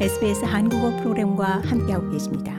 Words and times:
SBS 0.00 0.44
한국어 0.44 0.90
프로그램과 0.96 1.62
함께하고 1.66 2.10
계십니다. 2.10 2.52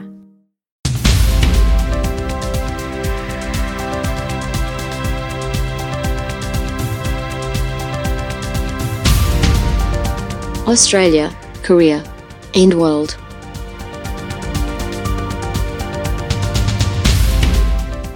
Australia, 10.66 11.30
Korea, 11.62 12.02
and 12.56 12.74
world. 12.74 13.14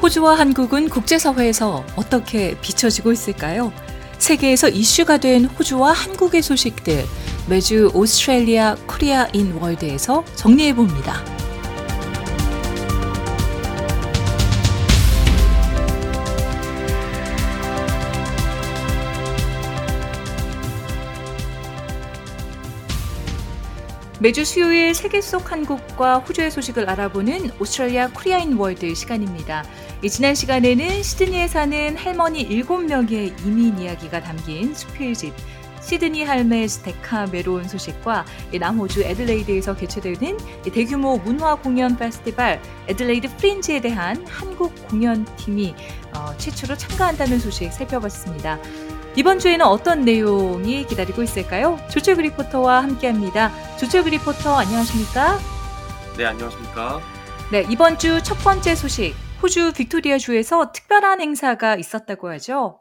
호주와 0.00 0.38
한국은 0.38 0.88
국제사회에서 0.88 1.84
어떻게 1.94 2.58
비춰지고 2.62 3.12
있을까요? 3.12 3.70
세계에서 4.16 4.70
이슈가 4.70 5.18
된 5.18 5.44
호주와 5.44 5.92
한국의 5.92 6.40
소식들 6.40 7.04
매주 7.50 7.90
Australia 7.94 8.76
Korean 8.86 9.26
in 9.32 9.52
World에서 9.54 10.24
정리해 10.36 10.72
봅니다. 10.72 11.16
매주 24.20 24.44
수요일 24.44 24.94
세계 24.94 25.20
속 25.20 25.50
한국과 25.50 26.18
호주의 26.18 26.52
소식을 26.52 26.88
알아보는 26.88 27.50
Australia 27.58 28.10
Korean 28.10 28.42
in 28.42 28.52
World 28.52 28.94
시간입니다. 28.94 29.64
지난 30.08 30.36
시간에는 30.36 31.02
시드니에 31.02 31.48
사는 31.48 31.96
할머니 31.96 32.48
7명의 32.48 33.44
이민 33.44 33.76
이야기가 33.80 34.20
담긴 34.20 34.72
수필집 34.72 35.34
시드니 35.80 36.24
할매스 36.24 36.80
데카메론 36.82 37.68
소식과 37.68 38.24
남호주 38.58 39.02
애들레이드에서 39.02 39.76
개최되는 39.76 40.36
대규모 40.72 41.18
문화 41.18 41.54
공연 41.54 41.96
페스티벌 41.96 42.60
애들레이드 42.88 43.36
프린지에 43.36 43.80
대한 43.80 44.24
한국 44.28 44.74
공연팀이 44.88 45.74
어, 46.16 46.36
최초로 46.36 46.76
참가한다는 46.76 47.38
소식 47.38 47.72
살펴봤습니다. 47.72 48.58
이번 49.16 49.38
주에는 49.38 49.64
어떤 49.66 50.04
내용이 50.04 50.86
기다리고 50.86 51.22
있을까요? 51.22 51.78
조철 51.90 52.14
리포터와 52.16 52.82
함께합니다. 52.82 53.50
조철 53.76 54.02
리포터 54.04 54.54
안녕하십니까? 54.56 55.38
네, 56.16 56.26
안녕하십니까? 56.26 57.00
네, 57.50 57.66
이번 57.68 57.98
주 57.98 58.20
첫 58.22 58.36
번째 58.44 58.74
소식. 58.76 59.14
호주 59.42 59.72
빅토리아 59.72 60.18
주에서 60.18 60.70
특별한 60.70 61.20
행사가 61.20 61.74
있었다고 61.76 62.30
하죠? 62.32 62.78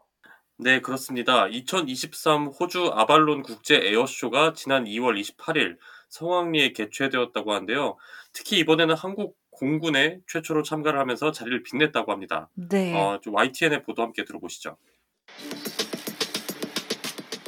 네, 0.62 0.80
그렇습니다. 0.80 1.48
2023 1.48 2.48
호주 2.48 2.90
아발론 2.92 3.42
국제 3.42 3.76
에어쇼가 3.76 4.52
지난 4.52 4.84
2월 4.84 5.18
28일 5.18 5.78
성황리에 6.10 6.72
개최되었다고 6.72 7.54
하는데요. 7.54 7.96
특히 8.34 8.58
이번에는 8.58 8.94
한국 8.94 9.38
공군에 9.48 10.18
최초로 10.28 10.62
참가를 10.62 11.00
하면서 11.00 11.32
자리를 11.32 11.62
빛냈다고 11.62 12.12
합니다. 12.12 12.50
네. 12.54 12.94
어, 12.94 13.18
좀 13.22 13.34
YTN의 13.36 13.84
보도 13.84 14.02
함께 14.02 14.26
들어보시죠. 14.26 14.76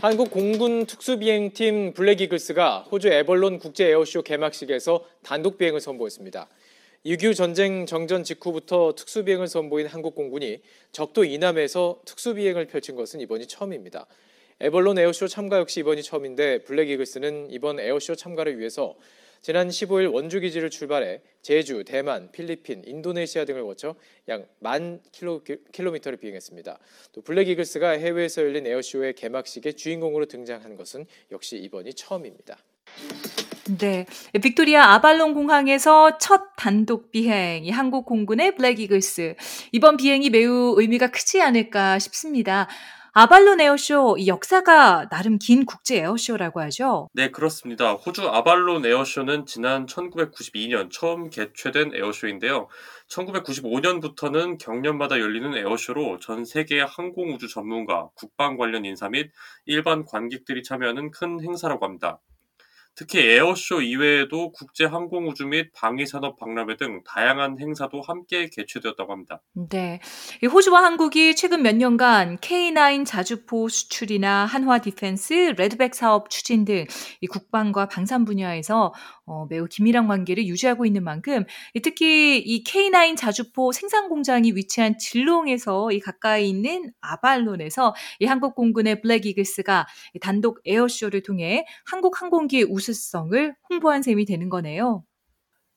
한국 0.00 0.30
공군 0.30 0.86
특수비행팀 0.86 1.92
블랙이글스가 1.92 2.86
호주 2.90 3.08
에벌론 3.08 3.58
국제 3.58 3.88
에어쇼 3.88 4.22
개막식에서 4.22 5.04
단독 5.22 5.58
비행을 5.58 5.80
선보였습니다. 5.80 6.48
6.25 7.04 7.34
전쟁 7.34 7.84
정전 7.84 8.22
직후부터 8.22 8.94
특수비행을 8.94 9.48
선보인 9.48 9.88
한국 9.88 10.14
공군이 10.14 10.62
적도 10.92 11.24
이남에서 11.24 12.00
특수비행을 12.04 12.66
펼친 12.68 12.94
것은 12.94 13.18
이번이 13.20 13.48
처음입니다. 13.48 14.06
에벌론 14.60 14.98
에어쇼 14.98 15.26
참가 15.26 15.58
역시 15.58 15.80
이번이 15.80 16.04
처음인데 16.04 16.62
블랙이글스는 16.62 17.50
이번 17.50 17.80
에어쇼 17.80 18.14
참가를 18.14 18.56
위해서 18.60 18.94
지난 19.40 19.68
15일 19.68 20.14
원주 20.14 20.38
기지를 20.38 20.70
출발해 20.70 21.22
제주, 21.42 21.82
대만, 21.82 22.30
필리핀, 22.30 22.84
인도네시아 22.86 23.46
등을 23.46 23.64
거쳐 23.64 23.96
약 24.28 24.46
만 24.60 25.00
킬로미터를 25.72 26.18
비행했습니다. 26.18 26.78
또 27.10 27.20
블랙 27.22 27.48
이글스가 27.48 27.90
해외에서 27.90 28.42
열린 28.42 28.64
에어쇼의 28.64 29.14
개막식에 29.14 29.72
주인공으로 29.72 30.26
등장한 30.26 30.76
것은 30.76 31.06
역시 31.32 31.56
이번이 31.56 31.94
처음입니다. 31.94 32.58
네, 33.78 34.06
빅토리아 34.42 34.92
아발론 34.94 35.34
공항에서 35.34 36.18
첫 36.18 36.54
단독 36.56 37.10
비행, 37.10 37.64
이 37.64 37.70
한국 37.70 38.04
공군의 38.04 38.56
블랙 38.56 38.80
이글스. 38.80 39.36
이번 39.72 39.96
비행이 39.96 40.30
매우 40.30 40.74
의미가 40.76 41.10
크지 41.10 41.40
않을까 41.40 41.98
싶습니다. 41.98 42.68
아발론 43.14 43.60
에어쇼 43.60 44.16
이 44.18 44.26
역사가 44.26 45.08
나름 45.10 45.38
긴 45.38 45.66
국제 45.66 45.98
에어쇼라고 45.98 46.62
하죠. 46.62 47.08
네, 47.12 47.30
그렇습니다. 47.30 47.92
호주 47.92 48.26
아발론 48.26 48.86
에어쇼는 48.86 49.44
지난 49.44 49.84
1992년 49.86 50.90
처음 50.90 51.28
개최된 51.28 51.94
에어쇼인데요. 51.94 52.68
1995년부터는 53.10 54.56
격년마다 54.58 55.20
열리는 55.20 55.54
에어쇼로 55.54 56.20
전 56.20 56.46
세계의 56.46 56.86
항공우주 56.86 57.48
전문가, 57.48 58.08
국방 58.14 58.56
관련 58.56 58.86
인사 58.86 59.10
및 59.10 59.30
일반 59.66 60.06
관객들이 60.06 60.62
참여하는 60.62 61.10
큰 61.10 61.42
행사라고 61.42 61.84
합니다. 61.84 62.18
특히 62.94 63.20
에어쇼 63.20 63.80
이외에도 63.80 64.52
국제 64.52 64.84
항공 64.84 65.28
우주 65.28 65.46
및 65.46 65.70
방위 65.74 66.06
산업 66.06 66.38
박람회 66.38 66.76
등 66.76 67.02
다양한 67.04 67.58
행사도 67.58 68.02
함께 68.02 68.50
개최되었다고 68.52 69.12
합니다. 69.12 69.40
네. 69.70 70.00
호주와 70.44 70.84
한국이 70.84 71.34
최근 71.34 71.62
몇 71.62 71.74
년간 71.74 72.38
K9 72.38 73.06
자주포 73.06 73.68
수출이나 73.68 74.44
한화 74.44 74.78
디펜스, 74.78 75.54
레드백 75.56 75.94
사업 75.94 76.28
추진 76.28 76.64
등 76.64 76.84
국방과 77.30 77.88
방산 77.88 78.24
분야에서 78.24 78.92
어, 79.32 79.46
매우 79.48 79.66
긴밀한 79.66 80.08
관계를 80.08 80.46
유지하고 80.46 80.84
있는 80.84 81.02
만큼 81.04 81.44
특히 81.82 82.38
이 82.38 82.62
K9 82.64 83.16
자주포 83.16 83.72
생산 83.72 84.08
공장이 84.08 84.52
위치한 84.54 84.98
질롱에서 84.98 85.92
이 85.92 86.00
가까이 86.00 86.48
있는 86.50 86.92
아발론에서 87.00 87.94
이 88.20 88.26
한국 88.26 88.54
공군의 88.54 89.00
블랙 89.00 89.24
이글스가 89.26 89.86
단독 90.20 90.60
에어쇼를 90.66 91.22
통해 91.22 91.64
한국 91.86 92.20
항공기의 92.20 92.64
우수성을 92.64 93.54
홍보한 93.70 94.02
셈이 94.02 94.26
되는 94.26 94.48
거네요. 94.50 95.02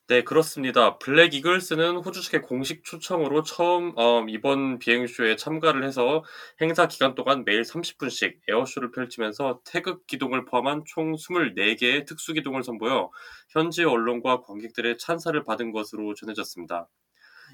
네, 0.07 0.23
그렇습니다. 0.23 0.99
블랙 0.99 1.33
이글스는 1.33 1.97
호주 1.97 2.21
측의 2.21 2.43
공식 2.43 2.83
초청으로 2.83 3.41
처음 3.41 3.91
어, 3.97 4.23
이번 4.29 4.77
비행쇼에 4.77 5.35
참가를 5.35 5.83
해서 5.83 6.23
행사 6.61 6.87
기간 6.87 7.15
동안 7.15 7.43
매일 7.43 7.63
30분씩 7.63 8.37
에어쇼를 8.47 8.91
펼치면서 8.91 9.61
태극 9.65 10.05
기동을 10.05 10.45
포함한 10.45 10.83
총 10.85 11.17
24개의 11.17 12.05
특수 12.05 12.33
기동을 12.33 12.63
선보여 12.63 13.09
현지 13.49 13.83
언론과 13.83 14.41
관객들의 14.41 14.99
찬사를 14.99 15.43
받은 15.43 15.71
것으로 15.71 16.13
전해졌습니다. 16.13 16.87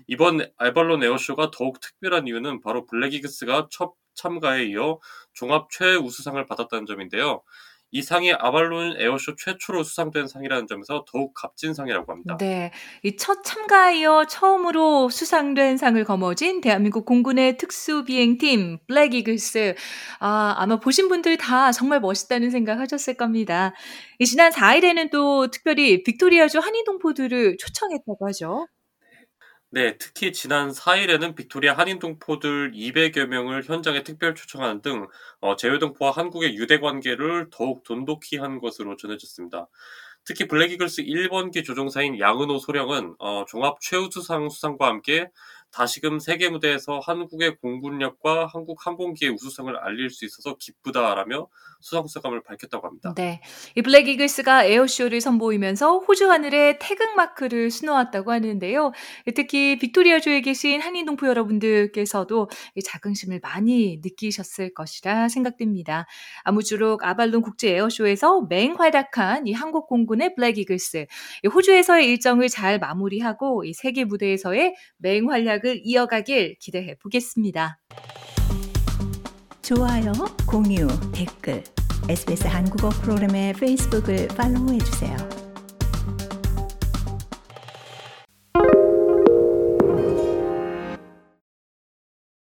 이번 0.07 0.45
아발론 0.57 1.03
에어쇼가 1.03 1.51
더욱 1.51 1.79
특별한 1.79 2.27
이유는 2.27 2.59
바로 2.59 2.85
블랙 2.85 3.13
이글스가 3.13 3.69
첫 3.71 3.93
참가에 4.13 4.65
이어 4.65 4.99
종합 5.31 5.69
최우수상을 5.69 6.45
받았다는 6.45 6.85
점인데요. 6.85 7.43
이 7.91 8.01
상이 8.01 8.31
아발론 8.33 8.95
에어쇼 8.97 9.35
최초로 9.35 9.83
수상된 9.83 10.27
상이라는 10.27 10.67
점에서 10.67 11.05
더욱 11.11 11.33
값진 11.33 11.73
상이라고 11.73 12.11
합니다. 12.11 12.37
네. 12.39 12.71
이 13.03 13.15
첫 13.17 13.43
참가에 13.43 13.99
이어 13.99 14.25
처음으로 14.25 15.09
수상된 15.09 15.77
상을 15.77 16.01
거머쥔 16.03 16.61
대한민국 16.61 17.05
공군의 17.05 17.57
특수비행팀 17.57 18.79
블랙 18.87 19.13
이글스. 19.13 19.75
아, 20.19 20.55
아마 20.57 20.79
보신 20.79 21.07
분들 21.09 21.37
다 21.37 21.71
정말 21.71 21.99
멋있다는 21.99 22.49
생각 22.49 22.79
하셨을 22.79 23.15
겁니다. 23.15 23.73
지난 24.25 24.51
4일에는 24.51 25.11
또 25.11 25.47
특별히 25.51 26.03
빅토리아주 26.03 26.59
한인동포들을 26.59 27.57
초청했다고 27.59 28.27
하죠. 28.27 28.67
네, 29.73 29.97
특히 29.97 30.33
지난 30.33 30.69
4일에는 30.73 31.33
빅토리아 31.33 31.73
한인동포들 31.77 32.73
200여 32.73 33.27
명을 33.27 33.63
현장에 33.63 34.03
특별 34.03 34.35
초청하는 34.35 34.81
등 34.81 35.07
어, 35.39 35.55
재외동포와 35.55 36.11
한국의 36.11 36.55
유대 36.55 36.77
관계를 36.79 37.47
더욱 37.51 37.83
돈독히 37.83 38.35
한 38.37 38.59
것으로 38.59 38.97
전해졌습니다. 38.97 39.69
특히 40.25 40.47
블랙이글스 40.49 41.03
1번기 41.03 41.63
조종사인 41.63 42.19
양은호 42.19 42.59
소령은 42.59 43.15
어, 43.19 43.45
종합 43.47 43.79
최우수상 43.79 44.49
수상과 44.49 44.87
함께 44.87 45.29
다시금 45.71 46.19
세계 46.19 46.49
무대에서 46.49 46.99
한국의 46.99 47.57
공군력과 47.57 48.47
한국 48.47 48.85
항공기의 48.85 49.31
우수성을 49.31 49.75
알릴 49.77 50.09
수 50.09 50.25
있어서 50.25 50.55
기쁘다라며 50.57 51.47
수상 51.79 52.07
소감을 52.07 52.43
밝혔다고 52.43 52.87
합니다. 52.87 53.13
네. 53.15 53.41
이 53.75 53.81
블랙 53.81 54.07
이글스가 54.07 54.65
에어쇼를 54.65 55.19
선보이면서 55.21 55.99
호주 55.99 56.29
하늘에 56.29 56.77
태극 56.79 57.15
마크를 57.15 57.71
수놓았다고 57.71 58.31
하는데요. 58.31 58.91
특히 59.35 59.77
빅토리아주에 59.79 60.41
계신 60.41 60.81
한인 60.81 61.05
동포 61.05 61.27
여러분들께서도 61.27 62.49
자긍심을 62.85 63.39
많이 63.41 63.99
느끼셨을 64.03 64.73
것이라 64.73 65.29
생각됩니다. 65.29 66.05
아무쪼록 66.43 67.03
아발론 67.03 67.41
국제 67.41 67.75
에어쇼에서 67.75 68.45
맹활약한 68.49 69.47
이 69.47 69.53
한국 69.53 69.87
공군의 69.87 70.35
블랙 70.35 70.57
이글스, 70.57 71.07
호주에서의 71.53 72.07
일정을 72.07 72.49
잘 72.49 72.77
마무리하고 72.77 73.63
이 73.63 73.73
세계 73.73 74.03
무대에서의 74.03 74.75
맹활 74.97 75.45
약을 75.61 75.81
이어가길 75.83 76.55
기대해 76.59 76.95
보겠습니다. 76.95 77.79
좋아요, 79.61 80.11
공유, 80.47 80.87
댓글, 81.13 81.63
SBS 82.09 82.47
한국어 82.47 82.89
프로그램의 82.89 83.53
페이스북을 83.53 84.27
팔로우해 84.29 84.79
주세요. 84.79 85.40